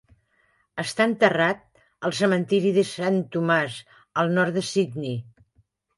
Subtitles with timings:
[0.83, 1.61] Està enterrat
[2.09, 3.77] al cementiri de Sant Tomàs,
[4.23, 5.19] al nord de Sidney.